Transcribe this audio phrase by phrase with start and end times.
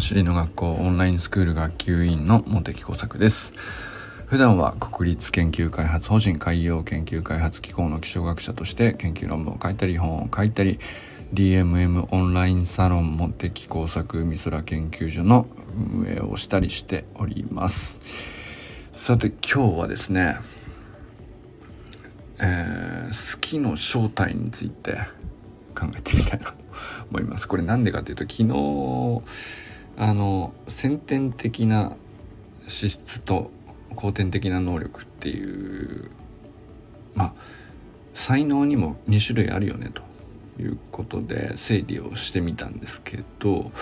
[0.00, 3.52] 走りの学校オンラインスクール学級委員の茂木耕作です。
[4.24, 10.78] 普段は国立研究開発法人海洋研究開発機構の気象学者として研究論文を書いたり本を書いたり
[11.34, 15.46] DMM オンラインサロン茂木工作美空研究所の
[15.76, 18.00] 運営をしたりしております。
[18.92, 20.38] さて今日はですね、
[22.40, 24.98] えー、好きの正体について
[25.78, 26.52] 考えてみたいなと
[27.10, 27.46] 思います。
[27.46, 29.22] これなんでかっていうと昨日
[30.00, 31.92] あの先天的な
[32.68, 33.50] 資質と
[33.94, 36.10] 後天的な能力っていう
[37.14, 37.34] まあ
[38.14, 40.00] 才能にも2種類あるよねと
[40.58, 43.72] いうことで整理をしてみたんですけど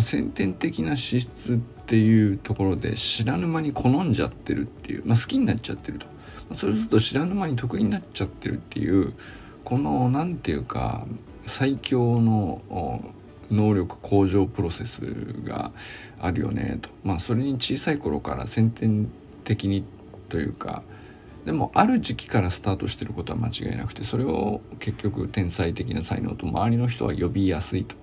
[0.00, 6.12] 先天的な資質っていうところで知らぬ間に好んじゃってるっていう、まあ、好きになっちゃってると、ま
[6.52, 9.12] あ、そうすると知らぬ間に得意になっちゃってるっていう
[9.64, 11.04] この何て言うか
[11.48, 13.12] 最強の
[13.50, 15.02] 能力向上プロセス
[15.44, 15.72] が
[16.20, 16.90] あるよねと。
[17.04, 19.10] まあそれに小さい頃から先天
[19.44, 19.84] 的に
[20.28, 20.82] というか
[21.44, 27.96] でもある時期からスタートしてることは間違いなくてそれを結局天才的な才能と周りの人は呼びやすいと。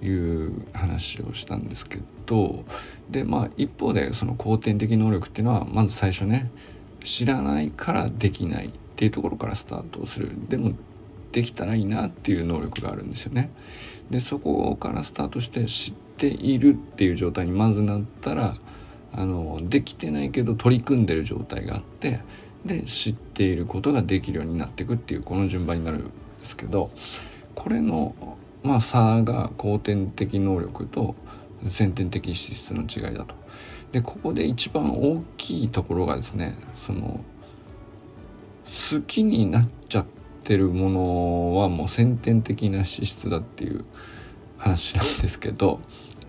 [0.00, 2.64] いう話をしたんですけど
[3.10, 6.50] でまあ一方でその後天的能力っていうのはまず最初ね
[7.02, 10.30] 知らないからできないっていうところからスタートする。
[10.48, 10.72] でも
[11.32, 13.50] できたらいいなっていう能力があるんですよね。
[14.10, 18.56] でそこからスタートして知っているっていう状態にまずなったら
[19.12, 22.20] あのできてないけど取り組んでる状態があって
[22.64, 26.10] で知っていることができるようになっていくっていうこの順番になるんで
[26.44, 26.90] すけど
[27.54, 28.14] これの、
[28.62, 31.14] まあ、差が後天的能力と
[31.66, 33.34] 先天的資質の違いだと。
[33.92, 37.20] でここで一番大きいところがですねその
[38.66, 40.06] 好きになっちゃっ
[40.48, 43.84] てるものはもう先天的な資質だっていう
[44.56, 45.80] 話なんですけど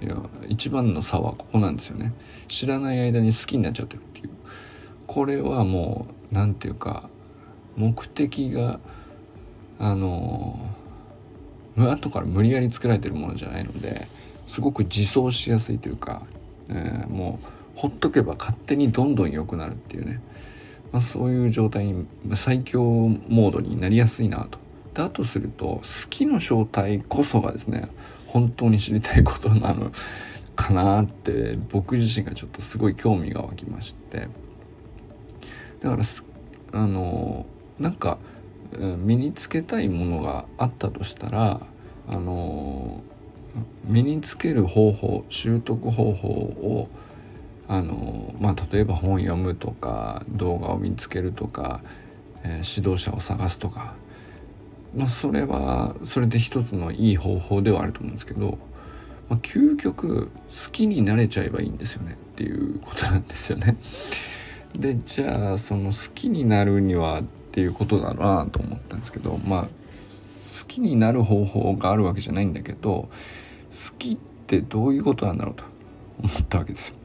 [0.00, 0.16] いや
[0.48, 2.14] 一番の差はここなんですよね。
[2.48, 4.30] 知らない間に好きになっちゃってるっていう。
[5.06, 7.10] これはもう何て言うか
[7.76, 8.80] 目的が
[9.78, 10.58] あの
[11.76, 14.06] 後から無理やり作られてるものじゃないので
[14.46, 16.26] すごく自走しやすいというか、
[16.70, 20.20] えー、もうほっとけば勝手にどんどん良くなるっていうね。
[20.96, 24.58] まあ、そういう状態に最強モードになりやすいなと。
[24.94, 27.90] だとすると好きの正体こそがですね
[28.26, 29.92] 本当に知りたいことなの
[30.54, 34.28] かなって僕自身がちょっとすごい興味が湧きまして
[35.80, 36.02] だから
[36.72, 37.44] あの
[37.78, 38.16] なんか
[38.96, 41.60] 身につけたいものがあったとしたら
[42.08, 43.02] あの
[43.84, 46.88] 身につける方法習得方法を
[47.68, 51.80] あのまあ例えば本読むとか動画を見つけるとか、
[52.44, 53.94] えー、指導者を探すとか、
[54.94, 58.58] まあ、それはそれで一つのいい方法ではあると思うんですけど、
[59.28, 63.76] まあ、究極好きになれちゃえばいいんですよねっていうことなんですよね。
[64.74, 67.22] でじゃあその好きになるにはっ
[67.52, 69.68] ていうことだなと思ったんですけどまあ好
[70.68, 73.08] きになる方法があるわけじゃないんだけど
[73.70, 74.16] 好きっ
[74.46, 75.64] てどういうことなんだろうと
[76.22, 76.96] 思ったわけですよ。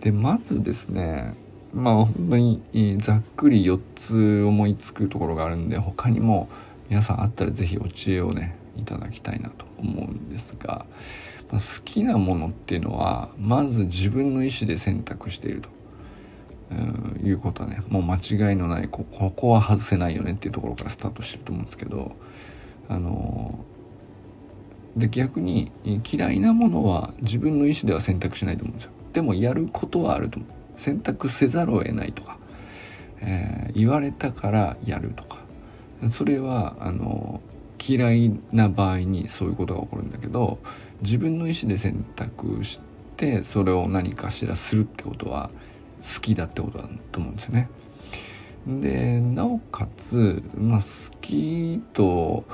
[0.00, 1.34] でまずですね
[1.72, 6.48] まあ本当にざっくり4つ思いつくところがあるんで他にも
[6.88, 10.86] 皆さんあったら是非お知恵をねいただきたいなと思うんですが、
[11.50, 15.68] まあ、好きなものっていうのはまず自分の意思で選択していると。
[17.24, 22.12] いうことはねもう間違いのないここは外せないよねっていうところからスタートしてると思うんですけど
[22.88, 23.64] あの
[24.96, 28.92] で逆に嫌いなものは自分の意思では選択しないと思うんですよ。
[29.12, 32.38] でもやることはあると思う選択せざるを得ないとか、
[33.20, 35.38] えー、言われたからやるとか
[36.08, 37.40] それはあの
[37.86, 40.58] 嫌いな場合にそういうことが起こるんだけど
[41.02, 42.80] 自分の意思で選択し
[43.16, 45.50] てそれを何かしらするってことは
[46.02, 47.68] 好きだってことだと思うんですよね。
[48.66, 52.44] でなおかつ、まあ、好きと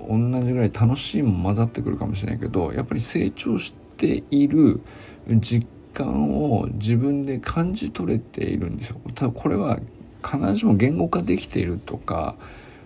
[0.00, 4.80] 同じぐらい楽しいも混ざってくるかもしれないけどやっぱり成長している
[5.28, 9.00] 実感を自分で感じ取れているんですよ。
[9.14, 9.78] ただこれは
[10.24, 12.36] 必ずしも言語化できているとか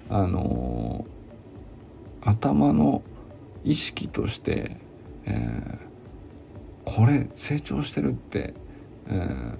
[0.08, 1.04] あの
[2.22, 3.02] 頭の
[3.64, 4.78] 意識として、
[5.26, 5.78] えー、
[6.84, 8.54] これ成長してるって、
[9.08, 9.56] えー、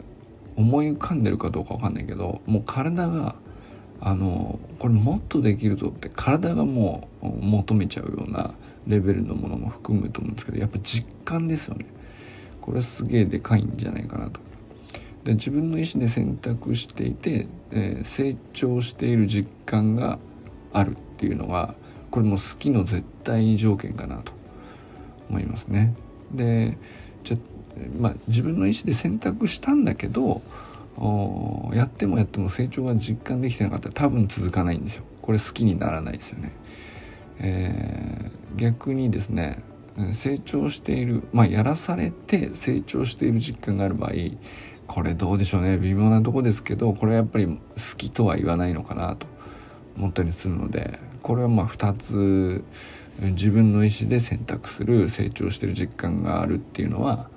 [0.56, 3.36] 思い浮かんでるかどうかわかんないけどもう体が
[4.00, 8.54] あのこれもっとできるぞって体がもう求めちゃうような
[8.86, 11.86] レベルのものも含むと思うんですけどやっぱ実感ですよね。
[12.66, 14.40] これはすげえでかいんじゃないかなと。
[15.24, 20.18] で自分の意思で選択していて、えー、成長している実感が
[20.72, 21.74] あるっていうのは
[22.10, 24.32] これも好きの絶対条件かなと
[25.30, 25.94] 思いますね。
[26.32, 26.76] で
[27.24, 27.36] じゃ
[27.98, 30.42] まあ自分の意思で選択したんだけど
[31.72, 36.56] やってもやっても成長が実感できてなかったら多分続かないんですよこれ好きにならないですよね、
[37.38, 39.62] えー、逆にですね
[40.12, 41.22] 成長している。
[41.32, 44.12] まあやらされて成長している実感がある場合
[44.86, 45.76] これどうでしょうね。
[45.78, 47.60] 微妙なとこですけどこれはやっぱり好
[47.96, 49.26] きとは言わないのかなと
[49.96, 52.64] 思ったりするのでこれはまあ2つ
[53.20, 57.28] 自分の意思で選択する成長してる実感があるっていうのは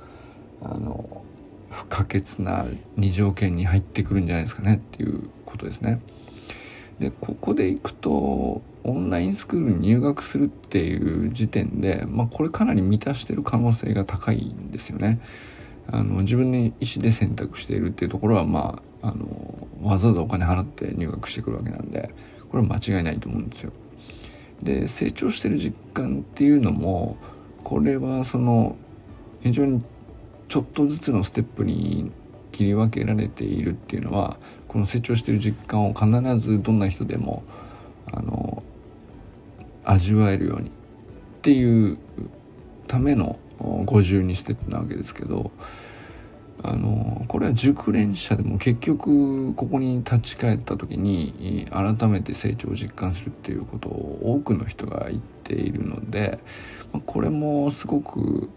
[0.62, 1.24] あの
[1.70, 2.66] 不可欠な
[2.98, 6.02] 2条件に入ってくるんじゃないですかねっていうことですね。
[7.00, 15.20] でここでいくとオンラインスクールに入学するっていう時点で、まあ、これかなり満たしてる可能性が高いんですよね。
[15.92, 22.14] あの自分の意思で選択しているっていうところは、まあ、あのわざわざお金払って入学してくるわけなんで
[22.52, 23.72] これは間違いないと思うんですよ。
[24.62, 27.18] で成長してる実感っていうのも
[27.64, 28.76] これはその
[29.42, 29.82] 非常に
[30.48, 32.12] ちょっとずつのステップに
[32.52, 34.38] 切り分けられているっていうのは
[34.68, 37.44] この成長してる実感を必ずどんな人でも
[38.12, 38.49] あの
[39.84, 40.72] 味わえるようにっ
[41.42, 41.98] ていう
[42.88, 45.52] ための52ステップなわけですけど
[46.62, 56.40] あのこれは熟練者でも結局ここに立ち返った時に改めて成長を実感するっていうことを多くの人が言っているので
[57.06, 58.50] これもすごく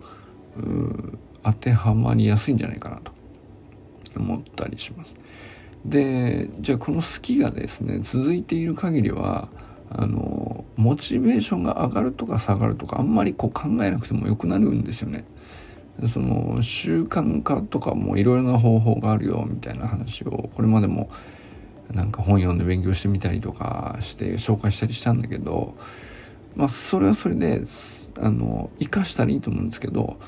[1.44, 3.12] 当てはまりやすいんじゃないかなと
[4.16, 5.14] 思ったりします。
[5.84, 9.48] でじゃあこの好きがですね続いている限りは
[9.94, 15.24] あのモチベーションが上がるとか下がるとかあんまりこう考えなくてもよくなるんですよね。
[16.08, 21.10] その習慣化とかもいろいろな方法があるよみたいな話をこれまでも
[21.92, 25.76] なんか本読んで勉強してみたりとかして紹介したりしたんだけど
[26.56, 27.62] まあそれはそれで
[28.20, 30.18] あの生かしたらいいと思うんですけど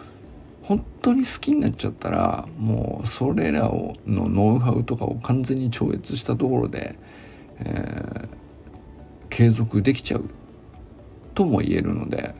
[0.62, 6.98] 本当に好きになっちゃったらもうそれらをのノウハウとかを完全に超越したところで、
[7.58, 8.28] えー、
[9.34, 10.30] 継続できちゃう
[11.34, 12.36] とも言えるので、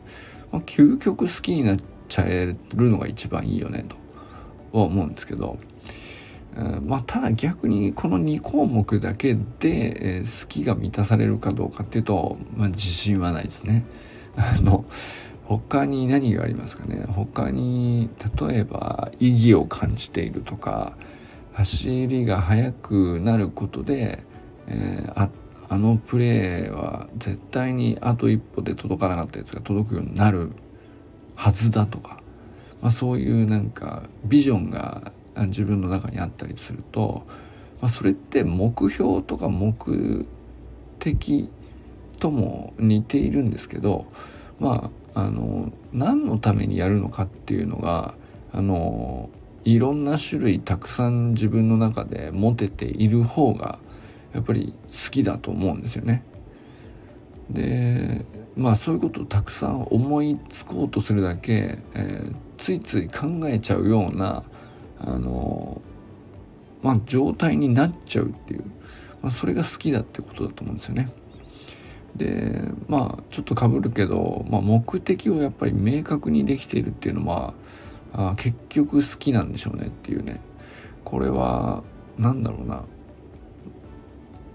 [0.53, 3.97] まあ、究極好きになっちゃえるのが一番いいよねと
[4.79, 5.59] は思うんですけど、
[6.55, 9.41] えー、まあただ逆にこの2項目だけで、
[10.19, 13.85] えー、好きが満たされるかどうかっていうと、まあ、自信はないですね。
[14.39, 14.85] あの
[15.43, 17.07] 他に何がありますかね？
[17.09, 18.09] 他に
[18.49, 20.97] 例えば意義を感じているとか
[21.55, 24.25] 走りが速くなることで、
[24.69, 25.29] えー、あ
[25.75, 30.53] あのプレーは絶対にあと一歩で届かなかったやつが届くようになる
[31.35, 32.19] はずだとか、
[32.81, 37.25] まあ、そういうなんかビジョンが自分の中にあったりすると、
[37.81, 40.27] まあ、それって目標とか目
[41.01, 41.51] 的
[42.21, 44.07] とも似ているんですけど
[44.61, 48.15] まああの何のためにやるのかっていうのが
[48.53, 49.29] あの
[49.65, 53.81] いろんな種類たくさん自分の中で持てている方が
[54.35, 56.25] やっぱり好きだと思うんですよね。
[57.51, 58.25] で
[58.57, 64.43] まあそういうことをたくさん思いつこうとするだけ、えー、ついつい考えちゃうような
[64.99, 65.81] あの
[66.83, 68.65] まあ状態になっちゃうっていう、
[69.23, 71.13] まあ、それが好きだってことだと思うんですよね。
[72.17, 77.55] でまあちょっとかぶるけど、まあ、目的をやっぱり明確にできているっていうのは
[78.13, 80.41] あ結局好きなんでしょうねっていうね
[81.05, 81.83] これは
[82.17, 82.85] 何だろうな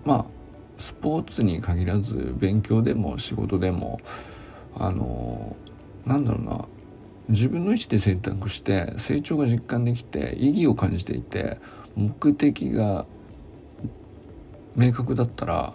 [0.09, 0.25] まあ
[0.79, 3.99] スポーツに限らず勉強でも仕事でも
[4.75, 5.55] あの
[6.03, 6.65] なんだろうな
[7.27, 11.59] 自分の意思で選択して成長が実感できて意義を感じていて
[11.95, 13.05] 目的が
[14.75, 15.73] 明確だったら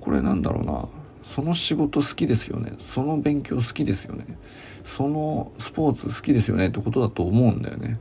[0.00, 0.88] これなんだろうな
[1.22, 4.38] その仕事好きですよねその勉強好きですよね
[4.86, 8.00] そのスポーツ好きですよねってことだと思うんだよね。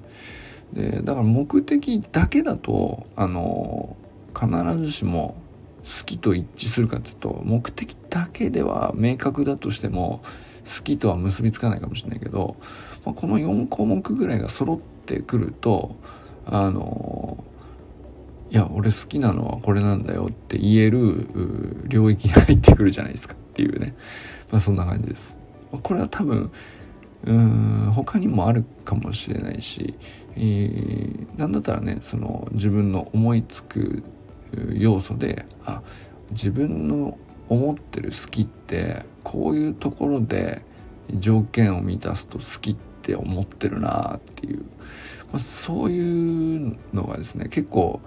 [0.71, 3.97] でだから目的だけだとあの
[4.33, 4.47] 必
[4.77, 5.35] ずしも
[5.79, 10.21] 好きと一致するかというと目的だけでは明確だとしても
[10.65, 12.57] 好きとは結びつかないかもしれないけど、
[13.05, 15.95] まあ、この4項目ぐらいが揃ってくると
[16.45, 17.43] あの
[18.51, 21.27] いや俺好きなのはこれなんだよって言える
[21.87, 23.95] 領域に入ってくるじゃないですかっていうね、
[24.51, 25.37] まあ、そんな感じです。
[25.83, 26.51] これは多分
[27.25, 29.95] うん他にもあるかもしれないし、
[30.35, 34.03] えー、なんだったらねその自分の思いつく
[34.73, 35.81] 要素であ
[36.31, 40.63] 自分の思ってる好きってこういうところで
[41.13, 44.59] 条件を満たすと好きって思ってるなっていう、
[45.31, 48.01] まあ、そういうのがですね結構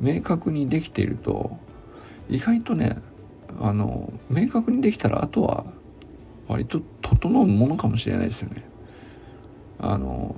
[0.00, 1.58] 明確にできていると
[2.30, 3.02] 意外とね
[3.60, 5.66] あの明確にできたらあとは
[6.46, 8.64] 割と整うものかもしれないですよね。
[9.78, 10.34] あの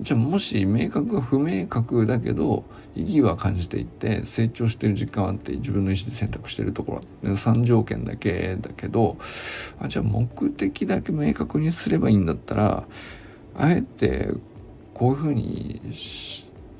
[0.00, 9.16] じゃあもし明確が不明確だけど意義は感じていて成長してる実感はあって自分の意思で選択してるところ3条件だけだけど
[9.80, 12.86] あじゃあ目的だけ明確にすればいいんだったら
[13.56, 14.30] あえて
[14.92, 15.80] こういうふうに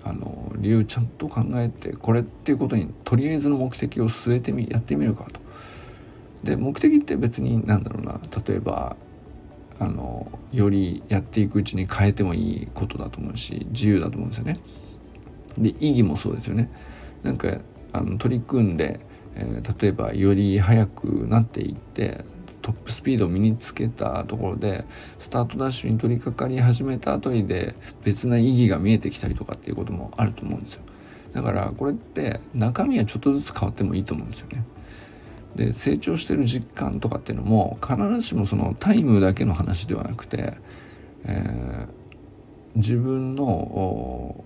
[0.04, 5.40] あの理由ちゃんと考えてこれっていうことにとりあえずの目的を据えてみやってみるかと。
[6.44, 8.96] で目的って別になんだろうな例えば
[9.78, 14.60] あのよりやっていくうちに変えてもいいことだと思うし自由だと思うんですよね。
[15.58, 16.70] で意義もそうですよね。
[17.22, 17.58] なんか
[17.92, 19.00] あの取り組んで、
[19.34, 22.24] えー、例えばより速くなっていって
[22.66, 24.84] トップスピードを身につけたところで
[25.18, 30.82] スタートダッシュに取り掛かり始めた後にで別な意義が見えてきたりとかっていうこともあると思うんですよ
[31.32, 34.64] だからこれって中身はちょっとずつ変わってもいいと思うんですよね
[35.56, 40.54] で成長してる実感とかっていうのも必ずしもそのタイムだけの話ではなくて、
[41.24, 41.88] えー、
[42.76, 44.44] 自分の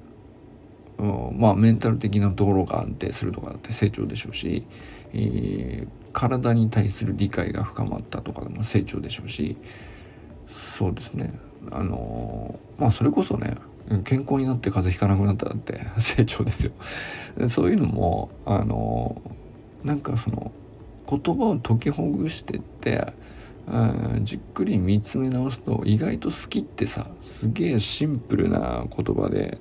[1.36, 4.66] まあメンタル的なところが安定するとかだって成長でしょうし、
[5.12, 9.56] えー体に対する理解が深まったとかでも成長でしょうし
[10.48, 11.38] そうですね。
[11.70, 13.56] あのまあそれこそね
[14.04, 16.72] 健康になって風邪ひかなくなったらって 成長ですよ。
[17.48, 19.20] そういうのもあの
[19.84, 20.50] なんかその
[21.18, 23.12] 言葉を解きほぐしてって
[24.22, 29.58] じっくり見つめ直すと意外と好きってさすげえシンプルな言葉で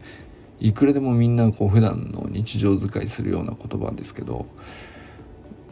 [0.60, 4.46] いくらでもみんなこう普段の日常使いするような言葉ですけど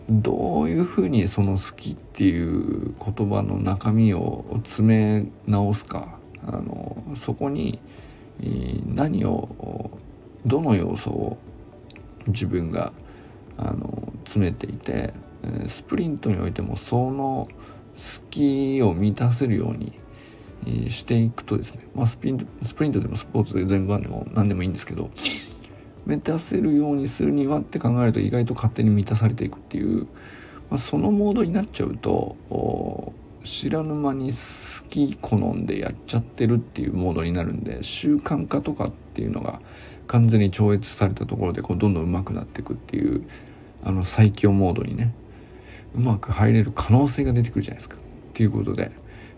[0.09, 7.81] どういうふうにその好きっていう言葉の中身を詰め直すかあのそこに
[8.85, 9.99] 何を
[10.45, 11.37] どの要素を
[12.27, 12.93] 自分が
[13.57, 15.13] あの詰めていて
[15.67, 17.47] スプリントにおいてもその
[17.95, 19.99] 好きを満たせるように
[20.89, 25.09] していくとですね、まあ、スピンスプリントでもスポーツで全般でも何でもいいんですけど
[26.05, 30.07] 満たせるようにするにはって考えると意外と勝手に満たされていくっていう、
[30.69, 32.37] まあ、そのモードになっちゃうと
[33.43, 39.61] 知らぬ間に好き好んでやっちゃってるっていうモードになるんで習慣化とかっていうのが
[40.07, 43.27] 完全に超越されたところでこうどんどん上手くなっていくっていう
[43.83, 45.13] あの最強モードにね
[45.97, 47.97] うまく入れる可能性が出てくるじゃないですか。
[48.33, 48.91] ということで、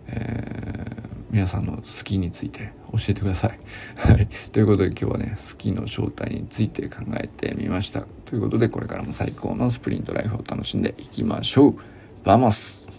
[0.07, 3.59] えー皆さんのスキーについて教えてください。
[3.95, 4.27] はい。
[4.51, 8.07] ということで今日はね、スキーの正体について考えてみました。
[8.25, 11.75] ということでこれからも最高のスプリントライフを楽しんでいきましょう。
[12.23, 12.98] バモス